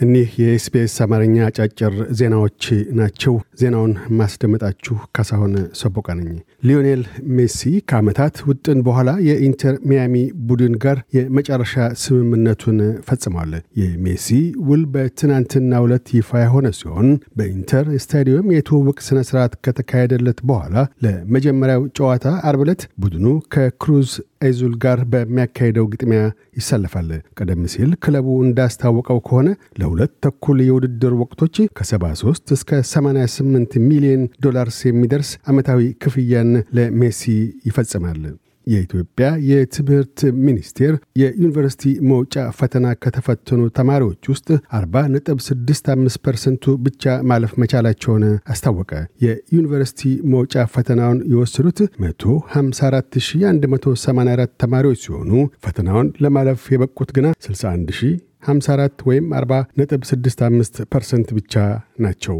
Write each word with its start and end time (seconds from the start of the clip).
እኒህ 0.00 0.28
የኤስቢኤስ 0.40 0.94
አማርኛ 1.04 1.36
አጫጭር 1.46 1.94
ዜናዎች 2.18 2.64
ናቸው። 2.98 3.32
ዜናውን 3.60 3.90
ማስደመጣችሁ 4.18 4.96
ካሳሁን 5.16 5.52
ሰቦቃ 5.80 6.08
ነኝ። 6.18 6.30
ሊዮኔል 6.68 7.02
ሜሲ 7.36 7.60
ከዓመታት 7.90 8.36
ውጥን 8.48 8.78
በኋላ 8.86 9.10
የኢንተር 9.26 9.74
ሚያሚ 9.90 10.14
ቡድን 10.48 10.74
ጋር 10.84 10.98
የመጨረሻ 11.16 11.74
ስምምነቱን 12.04 12.78
ፈጽሟል። 13.08 13.52
የሜሲ 13.82 14.28
ውል 14.68 14.84
በትናንትናው 14.94 15.82
ዕለት 15.84 16.08
ይፋ 16.18 16.40
የሆነ 16.44 16.66
ሲሆን 16.78 17.08
በኢንተር 17.36 17.86
ስታዲየም 18.04 18.50
የትውውቅ 18.56 18.98
ሥነ 19.08 19.20
ሥርዓት 19.28 19.54
ከተካሄደለት 19.64 20.40
በኋላ 20.50 20.74
ለመጀመሪያው 21.04 21.84
ጨዋታ 21.98 22.26
አርብ 22.48 22.62
ዕለት 22.64 22.82
ቡድኑ 23.02 23.26
ከክሩዝ 23.54 24.10
ኤዙል 24.40 24.74
ጋር 24.84 24.98
በሚያካሄደው 25.12 25.86
ግጥሚያ 25.92 26.20
ይሰለፋል። 26.58 27.08
ቀደም 27.38 27.62
ሲል 27.72 27.90
ክለቡ 28.04 28.26
እንዳስታወቀው 28.44 29.18
ከሆነ 29.26 29.48
ለሁለት 29.80 30.12
ተኩል 30.24 30.60
የውድድር 30.66 31.14
ወቅቶች 31.20 31.56
ከ73 31.78 32.54
እስከ 32.56 32.80
88 32.90 33.80
ሚሊዮን 33.88 34.22
ዶላርስ 34.44 34.78
የሚደርስ 34.88 35.32
ዓመታዊ 35.46 35.90
ክፍያን 36.04 36.52
ለሜሲ 36.78 37.22
ይፈጽማል። 37.68 38.22
የኢትዮጵያ 38.66 39.26
የትምህርት 39.48 40.18
ሚኒስቴር 40.44 40.92
የዩኒቨርሲቲ 41.20 41.82
መውጫ 42.10 42.44
ፈተና 42.58 42.86
ከተፈተኑ 43.02 43.60
ተማሪዎች 43.78 44.22
ውስጥ 44.32 44.48
40.65 44.78 46.18
ፐርሰንቱ 46.26 46.74
ብቻ 46.86 47.04
ማለፍ 47.30 47.52
መቻላቸውን 47.62 48.24
አስታወቀ። 48.52 48.92
የዩኒቨርሲቲ 49.24 50.00
መውጫ 50.34 50.54
ፈተናውን 50.74 51.18
የወሰዱት 51.32 51.78
154184 52.04 54.54
ተማሪዎች 54.62 55.00
ሲሆኑ 55.06 55.32
ፈተናውን 55.64 56.08
ለማለፍ 56.24 56.60
የበቁት 56.74 57.10
ግና 57.16 57.26
61 57.40 57.90
54 58.48 59.02
ወይም 59.08 59.24
40.65 59.36 60.78
ፐርሰንት 60.92 61.28
ብቻ 61.38 61.54
ናቸው። 62.00 62.36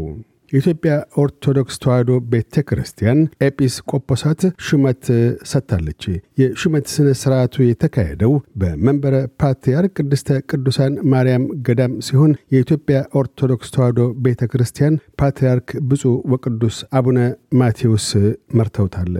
የኢትዮጵያ 0.51 0.93
ኦርቶዶክስ 1.21 1.75
ተዋሕዶ 1.83 2.11
ቤተ 2.31 2.63
ክርስቲያን 2.69 3.19
ኤጲስ 3.47 3.75
ቆጶሳት 3.91 4.41
ሹመት 4.65 5.03
ሰጥታለች። 5.51 6.03
የሹመት 6.41 6.85
ሥነ 6.93 7.09
ሥርዓቱ 7.21 7.63
የተካሄደው 7.63 8.33
በመንበረ 8.61 9.15
ፓትርያርክ 9.41 9.93
ቅድስተ 9.99 10.39
ቅዱሳን 10.51 10.95
ማርያም 11.13 11.45
ገዳም 11.67 11.93
ሲሆን 12.07 12.33
የኢትዮጵያ 12.55 12.97
ኦርቶዶክስ 13.21 13.73
ተዋሕዶ 13.75 13.99
ቤተ 14.25 14.49
ክርስቲያን 14.53 14.99
ፓትርያርክ 15.21 15.69
ብፁዕ 15.89 16.15
ወቅዱስ 16.33 16.79
አቡነ 16.93 17.19
ማቴዎስ 17.61 18.09
መርተውታል። 18.53 19.13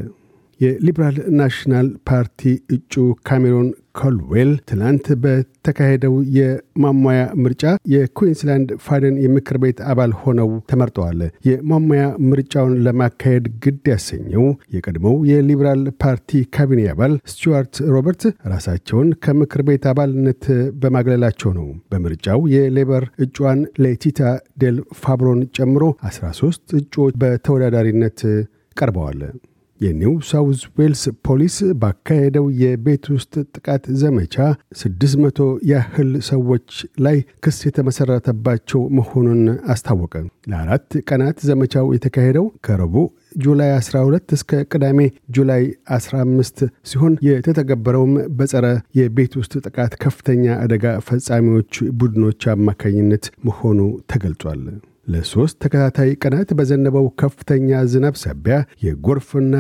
የሊበራል 0.62 1.18
ናሽናል 1.38 1.88
ፓርቲ 2.10 2.42
እጩ 2.76 2.94
ካሜሮን 3.28 3.70
ኮልዌል 4.00 4.52
ትላንት 4.70 5.06
በተካሄደው 5.24 6.14
የማሟያ 6.38 7.22
ምርጫ 7.44 7.64
የኩዊንስላንድ 7.94 8.70
ፋደን 8.86 9.16
የምክር 9.24 9.58
ቤት 9.64 9.80
አባል 9.92 10.12
ሆነው 10.22 10.50
ተመርጠዋል። 10.72 11.20
የማሟያ 11.50 12.04
ምርጫውን 12.30 12.76
ለማካሄድ 12.86 13.48
ግድ 13.66 13.84
ያሰኘው 13.92 14.46
የቀድሞው 14.76 15.18
የሊበራል 15.32 15.84
ፓርቲ 16.04 16.44
ካቢኔ 16.56 16.88
አባል 16.94 17.14
ስቲዋርት 17.34 17.76
ሮበርት 17.94 18.24
ራሳቸውን 18.54 19.12
ከምክር 19.26 19.64
ቤት 19.70 19.86
አባልነት 19.92 20.46
በማግለላቸው 20.82 21.54
ነው። 21.60 21.68
በምርጫው 21.92 22.42
የሌበር 22.56 23.06
እጩዋን 23.26 23.62
ሌቲታ 23.86 24.20
ዴል 24.64 24.80
ፋብሮን 25.02 25.42
ጨምሮ 25.58 25.84
13 26.10 26.76
እጩዎች 26.80 27.16
በተወዳዳሪነት 27.22 28.20
ቀርበዋል። 28.78 29.22
የኒው 29.82 30.14
ሳውዝ 30.30 30.60
ዌልስ 30.78 31.04
ፖሊስ 31.26 31.56
ባካሄደው 31.82 32.46
የቤት 32.62 33.06
ውስጥ 33.14 33.34
ጥቃት 33.56 33.86
ዘመቻ 34.02 34.36
600 34.82 35.48
ያህል 35.72 36.12
ሰዎች 36.28 36.68
ላይ 37.06 37.18
ክስ 37.44 37.58
የተመሠረተባቸው 37.68 38.84
መሆኑን 38.98 39.42
አስታወቀ። 39.74 40.14
ለአራት 40.52 40.88
ቀናት 41.08 41.40
ዘመቻው 41.50 41.88
የተካሄደው 41.96 42.46
ከረቡዕ 42.68 43.06
ጁላይ 43.42 43.72
12 43.78 44.36
እስከ 44.38 44.62
ቅዳሜ 44.72 45.00
ጁላይ 45.36 45.64
15 45.96 46.64
ሲሆን 46.92 47.14
የተተገበረውም 47.28 48.14
በጸረ 48.38 48.66
የቤት 49.00 49.36
ውስጥ 49.42 49.54
ጥቃት 49.66 49.94
ከፍተኛ 50.04 50.46
አደጋ 50.64 50.96
ፈጻሚዎች 51.10 51.74
ቡድኖች 52.00 52.42
አማካኝነት 52.56 53.28
መሆኑ 53.46 53.80
ተገልጿል። 54.14 54.64
ለሦስት 55.08 55.56
ተከታታይ 55.64 56.12
ቀናት 56.24 56.50
በዘነበው 56.58 57.06
ከፍተኛ 57.22 57.80
ዝናብ 57.92 58.16
ሳቢያ 58.24 58.58
የጎርፍና 58.86 59.54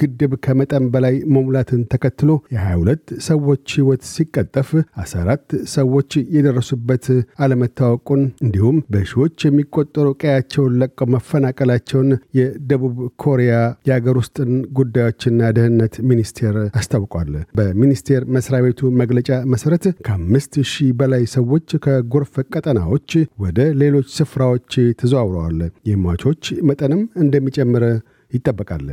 የግድብ 0.00 0.32
ከመጠን 0.44 0.84
በላይ 0.92 1.14
መሙላትን 1.34 1.80
ተከትሎ 1.92 2.30
የ22 2.54 3.12
ሰዎች 3.26 3.64
ሕይወት 3.76 4.02
ሲቀጠፍ 4.10 4.68
14 5.02 5.54
ሰዎች 5.72 6.10
የደረሱበት 6.34 7.06
አለመታወቁን 7.44 8.22
እንዲሁም 8.44 8.76
በሺዎች 8.94 9.46
የሚቆጠሩ 9.46 10.06
ቀያቸውን 10.22 10.76
ለቀው 10.82 11.08
መፈናቀላቸውን 11.14 12.10
የደቡብ 12.38 12.94
ኮሪያ 13.24 13.54
የአገር 13.88 14.16
ውስጥን 14.22 14.52
ጉዳዮችና 14.78 15.50
ደህንነት 15.58 15.96
ሚኒስቴር 16.10 16.56
አስታውቋል። 16.80 17.32
በሚኒስቴር 17.58 18.22
መስሪያ 18.36 18.62
ቤቱ 18.66 18.92
መግለጫ 19.02 19.30
መሠረት 19.52 19.84
ከአምስት 20.06 20.54
ሺህ 20.72 20.94
በላይ 21.00 21.24
ሰዎች 21.36 21.54
ከጎርፍ 21.84 22.34
ቀጠናዎች 22.48 23.10
ወደ 23.44 23.60
ሌሎች 23.82 24.08
ስፍራዎች 24.18 24.72
ተዘዋውረዋል። 25.00 25.60
የሟቾች 25.90 26.42
መጠንም 26.70 27.04
እንደሚጨምር 27.22 27.84
ይጠበቃል። 28.32 28.88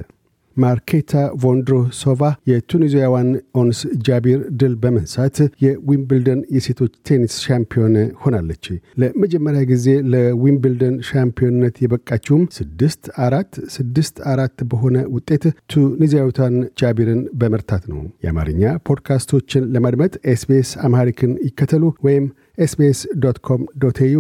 ማርኬታ 0.57 1.11
ቮንድሮሶቫ 1.41 2.19
የቱኒዚያዋን 2.49 3.29
ኦንስ 3.55 3.79
ጃቢር 4.07 4.39
ድል 4.59 4.73
በመንሳት 4.83 5.35
የዊምብልደን 5.66 6.41
የሴቶች 6.55 6.93
ቴኒስ 7.07 7.33
ሻምፒዮን 7.45 7.95
ሆናለች። 8.23 8.66
ለመጀመሪያ 9.01 9.61
ጊዜ 9.71 9.88
ለዊምብልደን 10.13 10.95
ሻምፒዮንነት 11.09 11.75
የበቃችውም 11.83 12.43
ስድስት 12.57 13.03
አራት 13.25 13.53
ስድስት 13.75 14.16
አራት 14.33 14.57
በሆነ 14.71 14.97
ውጤት 15.16 15.43
ቱኒዚያዊቷን 15.73 16.55
ጃቢርን 16.81 17.22
በመርታት 17.35 17.83
ነው። 17.91 18.01
የአማርኛ 18.25 18.63
ፖድካስቶችን 18.87 19.69
ለማድመጥ 19.75 20.13
SBS 20.33 20.71
Amharic 20.85 21.23
ን 21.23 21.33
ይከተሉ 21.47 21.83
ወይም 22.07 22.25
SBS 22.59 22.99
dot 23.23 23.38
com 23.47 23.61
dot 23.83 23.97
au 24.05 24.17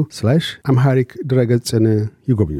Amharic 0.65 1.11
ድረገጽን 1.27 1.85
ይጎብኙ። 2.27 2.59